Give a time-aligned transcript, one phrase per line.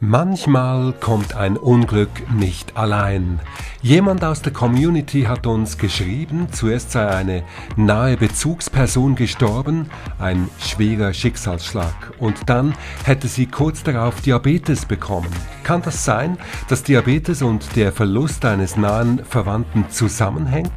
[0.00, 3.40] Manchmal kommt ein Unglück nicht allein.
[3.80, 7.44] Jemand aus der Community hat uns geschrieben, zuerst sei eine
[7.76, 9.88] nahe Bezugsperson gestorben,
[10.18, 12.74] ein schwerer Schicksalsschlag, und dann
[13.04, 15.30] hätte sie kurz darauf Diabetes bekommen.
[15.64, 16.36] Kann das sein,
[16.68, 20.72] dass Diabetes und der Verlust eines nahen Verwandten zusammenhängt?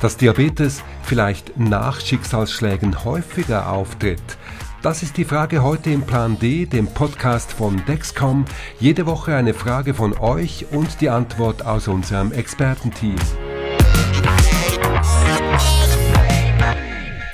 [0.00, 4.38] Dass Diabetes vielleicht nach Schicksalsschlägen häufiger auftritt?
[4.82, 8.44] Das ist die Frage heute im Plan D, dem Podcast von Dexcom.
[8.80, 13.14] Jede Woche eine Frage von euch und die Antwort aus unserem Expertenteam.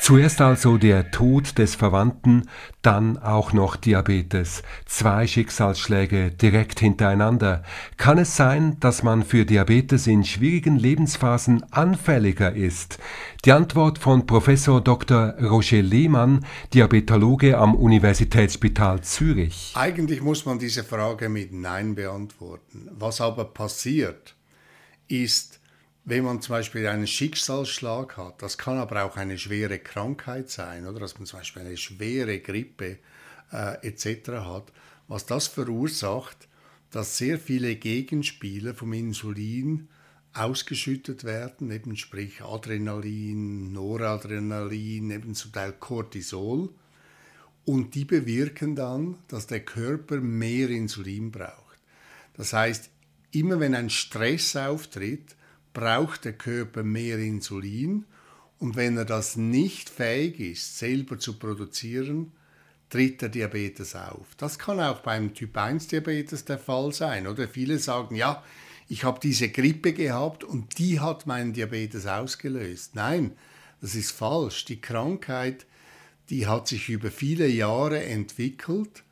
[0.08, 2.48] Zuerst also der Tod des Verwandten,
[2.80, 4.62] dann auch noch Diabetes.
[4.86, 7.62] Zwei Schicksalsschläge direkt hintereinander.
[7.98, 12.98] Kann es sein, dass man für Diabetes in schwierigen Lebensphasen anfälliger ist?
[13.44, 15.34] Die Antwort von Professor Dr.
[15.42, 19.74] Roger Lehmann, Diabetologe am Universitätsspital Zürich.
[19.74, 22.88] Eigentlich muss man diese Frage mit Nein beantworten.
[22.98, 24.36] Was aber passiert,
[25.06, 25.57] ist,
[26.08, 30.86] wenn man zum Beispiel einen Schicksalsschlag hat, das kann aber auch eine schwere Krankheit sein,
[30.86, 32.98] oder dass man zum Beispiel eine schwere Grippe
[33.52, 34.30] äh, etc.
[34.40, 34.72] hat,
[35.06, 36.48] was das verursacht,
[36.90, 39.88] dass sehr viele Gegenspieler vom Insulin
[40.32, 46.70] ausgeschüttet werden, eben sprich Adrenalin, Noradrenalin, eben zum Teil Cortisol.
[47.66, 51.78] Und die bewirken dann, dass der Körper mehr Insulin braucht.
[52.32, 52.88] Das heißt,
[53.32, 55.36] immer wenn ein Stress auftritt,
[55.72, 58.04] braucht der Körper mehr Insulin
[58.58, 62.32] und wenn er das nicht fähig ist, selber zu produzieren,
[62.90, 64.26] tritt der Diabetes auf.
[64.36, 67.26] Das kann auch beim Typ 1 Diabetes der Fall sein.
[67.26, 68.42] Oder viele sagen, ja,
[68.88, 72.94] ich habe diese Grippe gehabt und die hat meinen Diabetes ausgelöst.
[72.94, 73.32] Nein,
[73.80, 74.64] das ist falsch.
[74.64, 75.66] Die Krankheit,
[76.30, 79.04] die hat sich über viele Jahre entwickelt,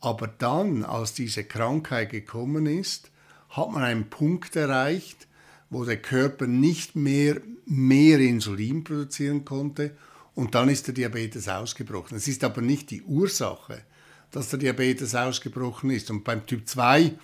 [0.00, 3.10] aber dann, als diese Krankheit gekommen ist,
[3.50, 5.28] hat man einen Punkt erreicht,
[5.70, 9.96] wo der Körper nicht mehr mehr Insulin produzieren konnte
[10.34, 12.16] und dann ist der Diabetes ausgebrochen.
[12.16, 13.82] Es ist aber nicht die Ursache,
[14.30, 16.10] dass der Diabetes ausgebrochen ist.
[16.10, 17.14] Und beim Typ 2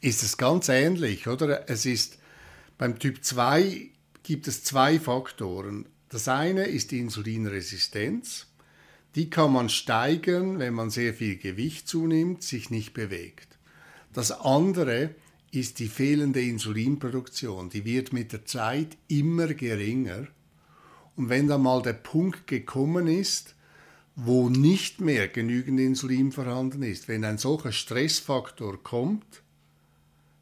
[0.00, 1.68] ist es ganz ähnlich, oder?
[1.68, 2.18] Es ist
[2.78, 3.90] beim Typ 2
[4.22, 5.86] gibt es zwei Faktoren.
[6.08, 8.46] Das eine ist die Insulinresistenz.
[9.14, 13.58] Die kann man steigern, wenn man sehr viel Gewicht zunimmt, sich nicht bewegt.
[14.12, 15.14] Das andere
[15.50, 17.70] ist, die fehlende Insulinproduktion.
[17.70, 20.26] Die wird mit der Zeit immer geringer.
[21.16, 23.54] Und wenn dann mal der Punkt gekommen ist,
[24.14, 29.42] wo nicht mehr genügend Insulin vorhanden ist, wenn ein solcher Stressfaktor kommt,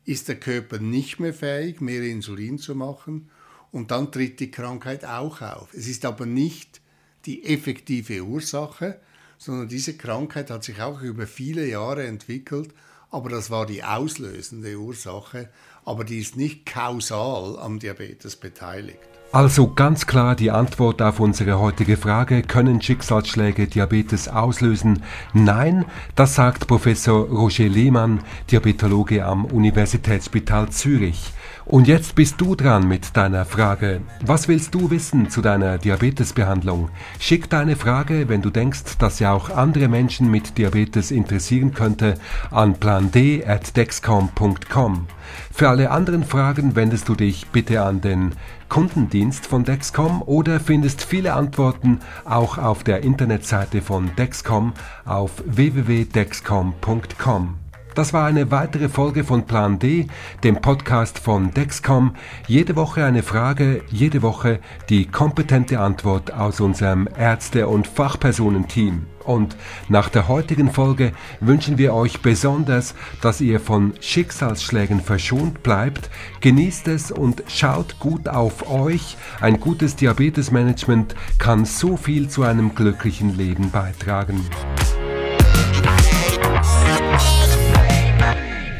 [0.05, 3.31] ist der Körper nicht mehr fähig, mehr Insulin zu machen
[3.71, 5.75] und dann tritt die Krankheit auch auf.
[5.75, 6.81] Es ist aber nicht
[7.27, 9.01] die effektive Ursache,
[9.37, 12.71] sondern diese Krankheit hat sich auch über viele Jahre entwickelt
[13.11, 15.49] aber das war die auslösende Ursache,
[15.85, 18.99] aber die ist nicht kausal am Diabetes beteiligt.
[19.31, 25.03] Also ganz klar die Antwort auf unsere heutige Frage, können Schicksalsschläge Diabetes auslösen?
[25.35, 28.21] Nein, das sagt Professor Roger Lehmann,
[28.51, 31.33] Diabetologe am Universitätsspital Zürich.
[31.69, 34.01] Und jetzt bist du dran mit deiner Frage.
[34.25, 36.89] Was willst du wissen zu deiner Diabetesbehandlung?
[37.21, 42.15] Schick deine Frage, wenn du denkst, dass sie auch andere Menschen mit Diabetes interessieren könnte,
[42.51, 45.09] an pland@dexcom.com.
[45.53, 48.33] Für alle anderen Fragen wendest du dich bitte an den
[48.71, 54.73] Kundendienst von Dexcom oder findest viele Antworten auch auf der Internetseite von Dexcom
[55.05, 57.68] auf www.dexcom.com.
[57.99, 60.07] Das war eine weitere Folge von Plan D,
[60.45, 62.15] dem Podcast von Dexcom.
[62.47, 69.07] Jede Woche eine Frage, jede Woche die kompetente Antwort aus unserem Ärzte- und Fachpersonenteam.
[69.25, 69.57] Und
[69.89, 71.11] nach der heutigen Folge
[71.41, 76.09] wünschen wir euch besonders, dass ihr von Schicksalsschlägen verschont bleibt.
[76.41, 79.17] Genießt es und schaut gut auf euch.
[79.41, 84.47] Ein gutes Diabetesmanagement kann so viel zu einem glücklichen Leben beitragen.